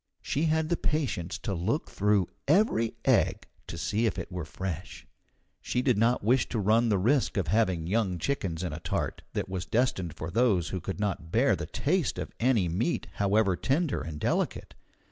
She 0.23 0.45
had 0.45 0.69
the 0.69 0.77
patience 0.77 1.37
to 1.37 1.53
look 1.53 1.87
through 1.91 2.25
every 2.47 2.95
egg 3.05 3.47
to 3.67 3.77
see 3.77 4.07
if 4.07 4.17
it 4.17 4.31
were 4.31 4.45
fresh. 4.45 5.05
She 5.61 5.83
did 5.83 5.95
not 5.95 6.23
wish 6.23 6.49
to 6.49 6.57
run 6.57 6.89
the 6.89 6.97
risk 6.97 7.37
of 7.37 7.49
having 7.49 7.85
young 7.85 8.17
chickens 8.17 8.63
in 8.63 8.73
a 8.73 8.79
tart 8.79 9.21
that 9.33 9.47
was 9.47 9.67
destined 9.67 10.15
for 10.15 10.31
those 10.31 10.69
who 10.69 10.81
could 10.81 10.99
not 10.99 11.29
bear 11.31 11.55
the 11.55 11.67
taste 11.67 12.17
of 12.17 12.31
any 12.39 12.67
meat 12.67 13.09
however 13.17 13.55
tender 13.55 14.01
and 14.01 14.19
delicate. 14.19 14.73